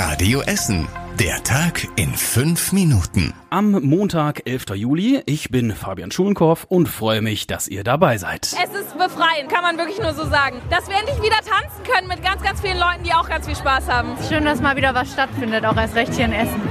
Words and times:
Radio 0.00 0.42
Essen. 0.42 0.86
Der 1.18 1.42
Tag 1.42 1.88
in 1.96 2.14
fünf 2.14 2.70
Minuten. 2.70 3.34
Am 3.50 3.72
Montag, 3.72 4.42
11. 4.44 4.76
Juli. 4.76 5.22
Ich 5.26 5.50
bin 5.50 5.72
Fabian 5.72 6.12
Schulenkorf 6.12 6.66
und 6.68 6.88
freue 6.88 7.20
mich, 7.20 7.48
dass 7.48 7.66
ihr 7.66 7.82
dabei 7.82 8.16
seid. 8.16 8.44
Es 8.44 8.80
ist 8.80 8.96
befreiend, 8.96 9.50
kann 9.52 9.62
man 9.62 9.76
wirklich 9.76 10.00
nur 10.00 10.14
so 10.14 10.24
sagen. 10.30 10.60
Dass 10.70 10.86
wir 10.88 10.94
endlich 10.94 11.20
wieder 11.20 11.38
tanzen 11.38 11.82
können 11.82 12.06
mit 12.06 12.22
ganz, 12.22 12.42
ganz 12.42 12.60
vielen 12.60 12.78
Leuten, 12.78 13.02
die 13.02 13.12
auch 13.12 13.28
ganz 13.28 13.46
viel 13.46 13.56
Spaß 13.56 13.88
haben. 13.88 14.10
Schön, 14.28 14.44
dass 14.44 14.60
mal 14.60 14.76
wieder 14.76 14.94
was 14.94 15.10
stattfindet, 15.12 15.64
auch 15.64 15.76
erst 15.76 15.96
recht 15.96 16.14
hier 16.14 16.26
in 16.26 16.32
Essen. 16.32 16.67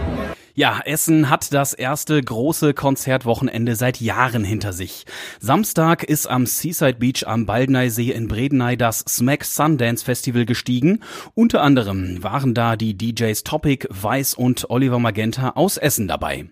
Ja, 0.60 0.82
Essen 0.84 1.30
hat 1.30 1.54
das 1.54 1.76
erste 1.76 2.20
große 2.20 2.74
Konzertwochenende 2.74 3.76
seit 3.76 4.02
Jahren 4.02 4.44
hinter 4.44 4.74
sich. 4.74 5.06
Samstag 5.40 6.04
ist 6.04 6.26
am 6.26 6.48
Seaside 6.48 6.96
Beach 6.96 7.28
am 7.28 7.46
Baldeneysee 7.46 8.10
in 8.10 8.28
Bredeney 8.28 8.76
das 8.76 9.06
Smack 9.08 9.44
Sundance 9.46 10.04
Festival 10.04 10.48
gestiegen. 10.48 11.02
Unter 11.36 11.62
anderem 11.62 12.24
waren 12.24 12.56
da 12.56 12.76
die 12.76 12.98
DJs 12.98 13.44
Topic, 13.44 13.88
Weiß 13.92 14.34
und 14.34 14.72
Oliver 14.72 14.98
Magenta 14.98 15.52
aus 15.52 15.78
Essen 15.78 16.08
dabei. 16.08 16.48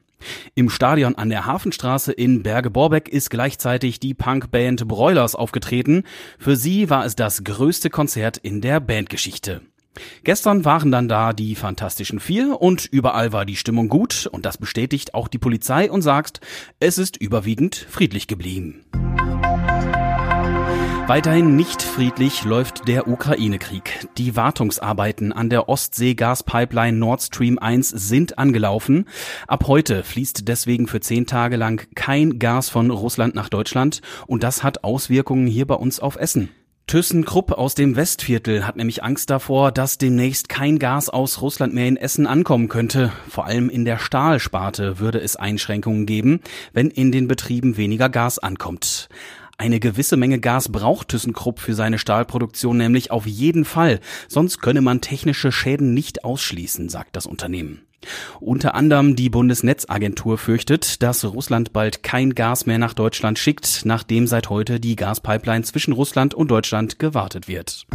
Im 0.54 0.70
Stadion 0.70 1.16
an 1.16 1.30
der 1.32 1.48
Hafenstraße 1.48 2.12
in 2.12 2.44
Berge-Borbeck 2.44 3.10
ist 3.10 3.32
gleichzeitig 3.32 4.00
die 4.00 4.14
Punkband 4.14 4.88
Broilers 4.88 5.34
aufgetreten. 5.34 6.04
Für 6.38 6.56
sie 6.56 6.92
war 6.92 7.06
es 7.06 7.16
das 7.16 7.44
größte 7.44 7.90
Konzert 7.90 8.38
in 8.38 8.62
der 8.62 8.82
Bandgeschichte. 8.82 9.62
Gestern 10.24 10.66
waren 10.66 10.92
dann 10.92 11.08
da 11.08 11.34
die 11.34 11.56
Fantastischen 11.56 12.20
Vier 12.20 12.62
und 12.62 12.86
überall 12.86 13.34
war 13.34 13.46
die 13.46 13.56
Stimmung 13.56 13.90
gut 13.90 14.28
und 14.32 14.46
das 14.46 14.58
bestätigt 14.58 15.14
auch 15.14 15.28
die 15.28 15.38
Polizei 15.38 15.90
und 15.92 16.02
sagt, 16.02 16.42
es 16.80 16.98
ist 16.98 17.18
überwiegend 17.18 17.76
friedlich 17.76 18.28
geblieben. 18.28 18.86
Weiterhin 21.08 21.56
nicht 21.56 21.84
friedlich 21.84 22.46
läuft 22.46 22.88
der 22.88 23.08
Ukraine-Krieg. 23.08 24.08
Die 24.18 24.36
Wartungsarbeiten 24.36 25.32
an 25.34 25.52
der 25.52 25.70
Ostsee-Gaspipeline 25.70 26.98
Nord 26.98 27.22
Stream 27.22 27.60
1 27.60 27.90
sind 27.90 28.40
angelaufen. 28.40 29.06
Ab 29.48 29.66
heute 29.68 30.04
fließt 30.04 30.48
deswegen 30.48 30.88
für 30.88 31.02
zehn 31.02 31.28
Tage 31.28 31.58
lang 31.58 31.88
kein 31.94 32.40
Gas 32.40 32.70
von 32.70 32.90
Russland 32.90 33.36
nach 33.36 33.50
Deutschland 33.50 34.02
und 34.26 34.42
das 34.42 34.64
hat 34.64 34.84
Auswirkungen 34.84 35.46
hier 35.46 35.68
bei 35.68 35.76
uns 35.76 36.00
auf 36.00 36.16
Essen. 36.16 36.50
ThyssenKrupp 36.88 37.52
aus 37.52 37.74
dem 37.74 37.96
Westviertel 37.96 38.68
hat 38.68 38.76
nämlich 38.76 39.04
Angst 39.04 39.32
davor, 39.32 39.72
dass 39.72 39.98
demnächst 39.98 40.50
kein 40.50 40.78
Gas 40.78 41.10
aus 41.10 41.42
Russland 41.42 41.74
mehr 41.74 41.88
in 41.88 41.98
Essen 41.98 42.28
ankommen 42.28 42.70
könnte. 42.70 43.12
Vor 43.28 43.48
allem 43.48 43.70
in 43.70 43.86
der 43.86 43.98
Stahlsparte 43.98 45.00
würde 45.00 45.20
es 45.20 45.36
Einschränkungen 45.36 46.06
geben, 46.06 46.42
wenn 46.74 46.92
in 46.92 47.12
den 47.12 47.28
Betrieben 47.28 47.78
weniger 47.78 48.10
Gas 48.10 48.38
ankommt. 48.38 49.10
Eine 49.58 49.80
gewisse 49.80 50.18
Menge 50.18 50.40
Gas 50.40 50.70
braucht 50.70 51.10
ThyssenKrupp 51.10 51.60
für 51.60 51.74
seine 51.74 51.98
Stahlproduktion 51.98 52.78
nämlich 52.78 53.12
auf 53.12 53.26
jeden 53.26 53.64
Fall, 53.64 54.02
sonst 54.28 54.62
könne 54.62 54.82
man 54.82 55.02
technische 55.02 55.52
Schäden 55.52 55.94
nicht 55.94 56.26
ausschließen, 56.26 56.90
sagt 56.90 57.16
das 57.16 57.26
Unternehmen. 57.26 57.82
Unter 58.40 58.76
anderem 58.76 59.16
die 59.16 59.30
Bundesnetzagentur 59.30 60.38
fürchtet, 60.38 61.02
dass 61.02 61.26
Russland 61.26 61.74
bald 61.74 62.04
kein 62.04 62.36
Gas 62.36 62.66
mehr 62.66 62.78
nach 62.78 62.94
Deutschland 62.94 63.40
schickt, 63.40 63.82
nachdem 63.86 64.28
seit 64.28 64.50
heute 64.50 64.80
die 64.80 64.96
Gaspipeline 64.96 65.64
zwischen 65.64 65.94
Russland 65.94 66.34
und 66.34 66.52
Deutschland 66.52 67.00
gewartet 67.00 67.48
wird. 67.48 67.88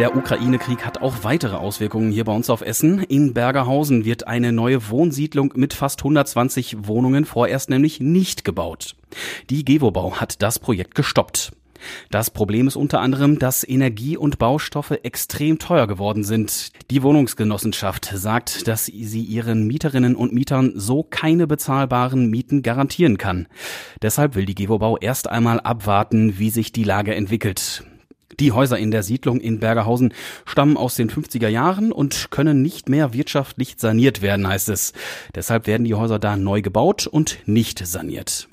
Der 0.00 0.16
Ukraine-Krieg 0.16 0.86
hat 0.86 1.02
auch 1.02 1.24
weitere 1.24 1.56
Auswirkungen 1.56 2.10
hier 2.10 2.24
bei 2.24 2.32
uns 2.32 2.48
auf 2.48 2.62
Essen. 2.62 3.02
In 3.02 3.34
Bergerhausen 3.34 4.06
wird 4.06 4.26
eine 4.26 4.50
neue 4.50 4.88
Wohnsiedlung 4.88 5.52
mit 5.56 5.74
fast 5.74 6.00
120 6.00 6.86
Wohnungen 6.86 7.26
vorerst 7.26 7.68
nämlich 7.68 8.00
nicht 8.00 8.42
gebaut. 8.42 8.96
Die 9.50 9.62
Gewobau 9.62 10.14
hat 10.14 10.40
das 10.40 10.58
Projekt 10.58 10.94
gestoppt. 10.94 11.52
Das 12.10 12.30
Problem 12.30 12.66
ist 12.66 12.76
unter 12.76 13.02
anderem, 13.02 13.38
dass 13.38 13.62
Energie 13.62 14.16
und 14.16 14.38
Baustoffe 14.38 15.00
extrem 15.02 15.58
teuer 15.58 15.86
geworden 15.86 16.24
sind. 16.24 16.72
Die 16.90 17.02
Wohnungsgenossenschaft 17.02 18.10
sagt, 18.14 18.68
dass 18.68 18.86
sie 18.86 19.22
ihren 19.22 19.66
Mieterinnen 19.66 20.16
und 20.16 20.32
Mietern 20.32 20.72
so 20.76 21.02
keine 21.02 21.46
bezahlbaren 21.46 22.30
Mieten 22.30 22.62
garantieren 22.62 23.18
kann. 23.18 23.48
Deshalb 24.00 24.34
will 24.34 24.46
die 24.46 24.54
Gewobau 24.54 24.96
erst 24.96 25.28
einmal 25.28 25.60
abwarten, 25.60 26.38
wie 26.38 26.48
sich 26.48 26.72
die 26.72 26.84
Lage 26.84 27.14
entwickelt. 27.14 27.84
Die 28.40 28.52
Häuser 28.52 28.78
in 28.78 28.90
der 28.90 29.02
Siedlung 29.02 29.38
in 29.38 29.60
Bergerhausen 29.60 30.14
stammen 30.46 30.78
aus 30.78 30.94
den 30.94 31.10
50er 31.10 31.48
Jahren 31.48 31.92
und 31.92 32.30
können 32.30 32.62
nicht 32.62 32.88
mehr 32.88 33.12
wirtschaftlich 33.12 33.74
saniert 33.76 34.22
werden, 34.22 34.48
heißt 34.48 34.70
es. 34.70 34.94
Deshalb 35.34 35.66
werden 35.66 35.84
die 35.84 35.94
Häuser 35.94 36.18
da 36.18 36.38
neu 36.38 36.62
gebaut 36.62 37.06
und 37.06 37.38
nicht 37.44 37.86
saniert. 37.86 38.48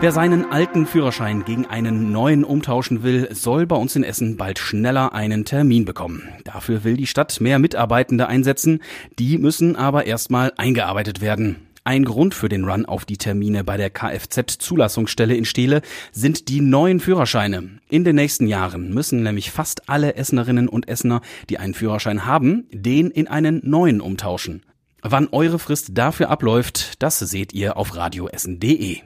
Wer 0.00 0.12
seinen 0.12 0.50
alten 0.50 0.86
Führerschein 0.86 1.44
gegen 1.44 1.66
einen 1.66 2.10
neuen 2.10 2.44
umtauschen 2.44 3.02
will, 3.02 3.28
soll 3.32 3.66
bei 3.66 3.76
uns 3.76 3.96
in 3.96 4.04
Essen 4.04 4.38
bald 4.38 4.58
schneller 4.58 5.12
einen 5.12 5.44
Termin 5.44 5.84
bekommen. 5.84 6.22
Dafür 6.44 6.84
will 6.84 6.96
die 6.96 7.06
Stadt 7.06 7.38
mehr 7.40 7.58
Mitarbeitende 7.58 8.28
einsetzen, 8.28 8.80
die 9.18 9.36
müssen 9.36 9.76
aber 9.76 10.06
erstmal 10.06 10.52
eingearbeitet 10.56 11.20
werden. 11.20 11.67
Ein 11.84 12.04
Grund 12.04 12.34
für 12.34 12.48
den 12.48 12.64
Run 12.64 12.84
auf 12.84 13.04
die 13.04 13.16
Termine 13.16 13.64
bei 13.64 13.76
der 13.76 13.90
Kfz-Zulassungsstelle 13.90 15.34
in 15.34 15.44
Steele 15.44 15.82
sind 16.12 16.48
die 16.48 16.60
neuen 16.60 17.00
Führerscheine. 17.00 17.78
In 17.88 18.04
den 18.04 18.16
nächsten 18.16 18.46
Jahren 18.46 18.92
müssen 18.92 19.22
nämlich 19.22 19.50
fast 19.50 19.88
alle 19.88 20.16
Essenerinnen 20.16 20.68
und 20.68 20.88
Essener, 20.88 21.22
die 21.48 21.58
einen 21.58 21.74
Führerschein 21.74 22.26
haben, 22.26 22.66
den 22.72 23.10
in 23.10 23.28
einen 23.28 23.60
neuen 23.64 24.00
umtauschen. 24.00 24.62
Wann 25.02 25.28
eure 25.30 25.58
Frist 25.58 25.90
dafür 25.92 26.28
abläuft, 26.28 27.02
das 27.02 27.18
seht 27.20 27.52
ihr 27.52 27.76
auf 27.76 27.96
radioessen.de. 27.96 28.98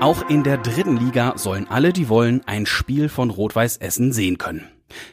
Auch 0.00 0.30
in 0.30 0.44
der 0.44 0.56
dritten 0.56 0.96
Liga 0.96 1.34
sollen 1.36 1.68
alle, 1.68 1.92
die 1.92 2.08
wollen, 2.08 2.40
ein 2.46 2.64
Spiel 2.64 3.10
von 3.10 3.28
Rot-Weiß 3.28 3.76
Essen 3.76 4.12
sehen 4.12 4.38
können. 4.38 4.64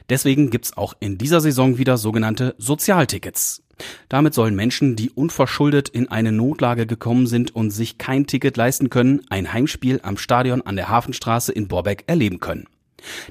Deswegen 0.10 0.50
gibt's 0.50 0.78
auch 0.78 0.94
in 1.00 1.18
dieser 1.18 1.42
Saison 1.42 1.78
wieder 1.78 1.98
sogenannte 1.98 2.56
Sozialtickets. 2.58 3.64
Damit 4.10 4.34
sollen 4.34 4.56
Menschen, 4.56 4.96
die 4.96 5.10
unverschuldet 5.10 5.90
in 5.90 6.10
eine 6.10 6.32
Notlage 6.32 6.86
gekommen 6.86 7.28
sind 7.28 7.56
und 7.56 7.72
sich 7.72 7.98
kein 7.98 8.28
Ticket 8.28 8.58
leisten 8.58 8.90
können, 8.90 9.22
ein 9.30 9.54
Heimspiel 9.54 10.00
am 10.04 10.18
Stadion 10.18 10.62
an 10.62 10.76
der 10.76 10.90
Hafenstraße 10.90 11.52
in 11.52 11.68
Borbeck 11.68 12.04
erleben 12.08 12.40
können. 12.40 12.68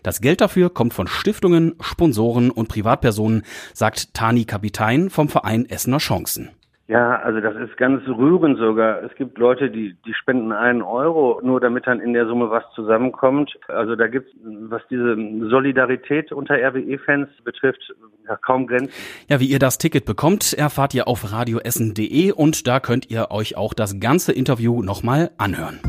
Das 0.03 0.21
Geld 0.21 0.41
dafür 0.41 0.71
kommt 0.71 0.95
von 0.95 1.09
Stiftungen, 1.09 1.75
Sponsoren 1.81 2.51
und 2.51 2.69
Privatpersonen, 2.69 3.43
sagt 3.75 4.15
Tani 4.15 4.45
Kapitein 4.45 5.11
vom 5.11 5.29
Verein 5.29 5.69
Essener 5.69 5.99
Chancen. 5.99 6.51
Ja, 6.89 7.17
also 7.17 7.41
das 7.41 7.57
ist 7.57 7.77
ganz 7.77 8.07
rührend 8.07 8.59
sogar. 8.59 9.03
Es 9.03 9.13
gibt 9.17 9.39
Leute, 9.39 9.71
die, 9.71 9.97
die 10.07 10.15
spenden 10.15 10.53
einen 10.53 10.83
Euro, 10.83 11.41
nur 11.43 11.61
damit 11.61 11.87
dann 11.87 12.01
in 12.01 12.13
der 12.13 12.27
Summe 12.27 12.49
was 12.51 12.63
zusammenkommt. 12.77 13.59
Also 13.67 13.97
da 13.97 14.07
gibt's, 14.07 14.31
was 14.45 14.83
diese 14.89 15.17
Solidarität 15.51 16.31
unter 16.31 16.55
RWE-Fans 16.55 17.29
betrifft, 17.43 17.93
ja, 18.29 18.37
kaum 18.37 18.69
Grenzen. 18.69 18.93
Ja, 19.29 19.41
wie 19.41 19.47
ihr 19.47 19.59
das 19.59 19.79
Ticket 19.79 20.05
bekommt, 20.05 20.53
erfahrt 20.53 20.95
ihr 20.95 21.09
auf 21.09 21.33
radioessen.de 21.33 22.31
und 22.31 22.69
da 22.69 22.79
könnt 22.79 23.11
ihr 23.11 23.33
euch 23.33 23.57
auch 23.57 23.75
das 23.75 23.99
ganze 23.99 24.33
Interview 24.33 24.83
nochmal 24.83 25.31
anhören. 25.39 25.81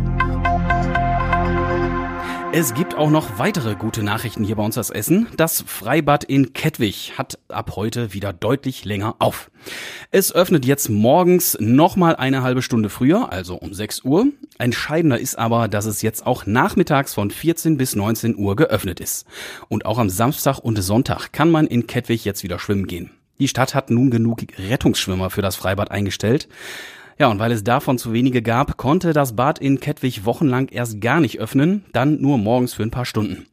Es 2.60 2.74
gibt 2.74 2.96
auch 2.96 3.12
noch 3.12 3.38
weitere 3.38 3.76
gute 3.76 4.02
Nachrichten 4.02 4.44
hier 4.44 4.56
bei 4.56 4.64
uns 4.64 4.80
aus 4.80 4.90
Essen. 4.90 5.28
Das 5.38 5.64
Freibad 5.68 6.24
in 6.24 6.54
Kettwig 6.54 7.14
hat 7.16 7.38
ab 7.50 7.74
heute 7.76 8.16
wieder 8.16 8.34
deutlich 8.34 8.84
länger 8.84 9.16
auf. 9.20 9.52
Es 10.10 10.34
öffnet 10.34 10.66
jetzt 10.66 10.90
morgens 10.90 11.56
nochmal 11.60 12.16
eine 12.16 12.42
halbe 12.42 12.64
Stunde 12.64 12.90
früher, 12.90 13.32
also 13.32 13.58
um 13.58 13.76
6 13.76 14.06
Uhr. 14.06 14.26
Entscheidender 14.58 15.20
ist 15.20 15.38
aber, 15.38 15.68
dass 15.68 15.86
es 15.86 16.02
jetzt 16.02 16.26
auch 16.26 16.48
nachmittags 16.48 17.14
von 17.14 17.30
14 17.30 17.78
bis 17.78 17.96
19 17.96 18.36
Uhr 18.36 18.56
geöffnet 18.56 19.02
ist. 19.02 19.28
Und 19.70 19.86
auch 19.86 20.00
am 20.00 20.10
Samstag 20.10 20.58
und 20.58 20.82
Sonntag 20.82 21.32
kann 21.32 21.52
man 21.52 21.68
in 21.68 21.86
Kettwig 21.86 22.26
jetzt 22.26 22.42
wieder 22.42 22.58
schwimmen 22.58 22.88
gehen. 22.88 23.12
Die 23.38 23.48
Stadt 23.48 23.76
hat 23.76 23.92
nun 23.92 24.10
genug 24.10 24.42
Rettungsschwimmer 24.58 25.30
für 25.30 25.44
das 25.44 25.56
Freibad 25.56 25.92
eingestellt. 25.92 26.48
Ja, 27.20 27.30
und 27.30 27.40
weil 27.40 27.52
es 27.52 27.64
davon 27.64 27.98
zu 27.98 28.14
wenige 28.14 28.44
gab, 28.44 28.78
konnte 28.78 29.12
das 29.12 29.36
Bad 29.36 29.58
in 29.58 29.80
Kettwig 29.80 30.26
wochenlang 30.26 30.68
erst 30.68 31.02
gar 31.02 31.20
nicht 31.20 31.40
öffnen, 31.40 31.84
dann 31.92 32.22
nur 32.22 32.38
morgens 32.38 32.74
für 32.74 32.84
ein 32.84 32.92
paar 32.92 33.06
Stunden. 33.06 33.48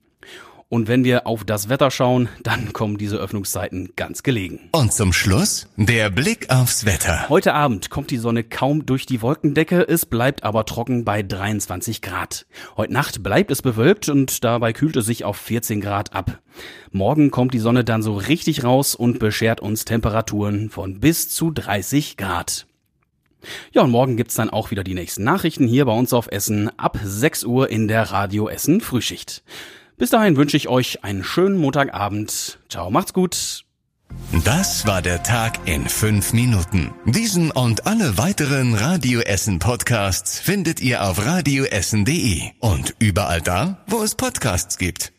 Und 0.69 0.89
wenn 0.89 1.05
wir 1.05 1.27
auf 1.27 1.45
das 1.45 1.69
Wetter 1.69 1.91
schauen, 1.91 2.29
dann 2.43 2.73
kommen 2.73 2.99
diese 2.99 3.17
Öffnungszeiten 3.17 3.93
ganz 3.97 4.23
gelegen. 4.23 4.69
Und 4.73 4.93
zum 4.93 5.13
Schluss 5.13 5.69
der 5.77 6.11
Blick 6.11 6.51
aufs 6.51 6.85
Wetter. 6.85 7.29
Heute 7.29 7.55
Abend 7.55 7.91
kommt 7.91 8.11
die 8.11 8.19
Sonne 8.19 8.45
kaum 8.45 8.85
durch 8.85 9.07
die 9.07 9.23
Wolkendecke, 9.23 9.87
es 9.89 10.05
bleibt 10.05 10.43
aber 10.43 10.67
trocken 10.67 11.05
bei 11.05 11.23
23 11.23 12.03
Grad. 12.03 12.47
Heute 12.77 12.93
Nacht 12.93 13.23
bleibt 13.23 13.51
es 13.51 13.63
bewölkt 13.63 14.09
und 14.09 14.45
dabei 14.45 14.73
kühlt 14.73 14.97
es 14.97 15.07
sich 15.07 15.25
auf 15.25 15.37
14 15.37 15.81
Grad 15.81 16.13
ab. 16.13 16.41
Morgen 16.91 17.31
kommt 17.31 17.55
die 17.55 17.61
Sonne 17.61 17.85
dann 17.85 18.03
so 18.03 18.15
richtig 18.15 18.65
raus 18.65 18.95
und 18.95 19.21
beschert 19.21 19.61
uns 19.61 19.85
Temperaturen 19.85 20.71
von 20.71 20.99
bis 20.99 21.31
zu 21.31 21.51
30 21.51 22.17
Grad. 22.17 22.67
Ja, 23.73 23.83
und 23.83 23.91
morgen 23.91 24.17
gibt's 24.17 24.35
dann 24.35 24.51
auch 24.51 24.71
wieder 24.71 24.85
die 24.85 24.95
nächsten 24.95 25.25
Nachrichten 25.25 25.67
hier 25.67 25.85
bei 25.85 25.93
uns 25.93 26.13
auf 26.13 26.29
Essen 26.31 26.71
ab 26.79 26.99
6 27.03 27.45
Uhr 27.45 27.71
in 27.71 27.89
der 27.89 28.11
Radio 28.11 28.49
Essen 28.49 28.81
Frühschicht. 28.81 29.43
Bis 29.97 30.11
dahin 30.11 30.37
wünsche 30.37 30.57
ich 30.57 30.69
euch 30.69 31.05
einen 31.05 31.23
schönen 31.23 31.57
Montagabend. 31.57 32.59
Ciao, 32.69 32.91
macht's 32.91 33.13
gut. 33.13 33.65
Das 34.45 34.87
war 34.87 35.03
der 35.03 35.23
Tag 35.23 35.67
in 35.67 35.89
fünf 35.89 36.33
Minuten. 36.33 36.93
Diesen 37.05 37.51
und 37.51 37.87
alle 37.87 38.19
weiteren 38.19 38.75
Radio 38.75 39.21
Essen 39.21 39.59
Podcasts 39.59 40.41
findet 40.41 40.81
ihr 40.81 41.05
auf 41.05 41.25
radioessen.de 41.25 42.43
und 42.61 42.95
überall 42.99 43.41
da, 43.41 43.85
wo 43.87 44.03
es 44.03 44.15
Podcasts 44.15 44.79
gibt. 44.79 45.13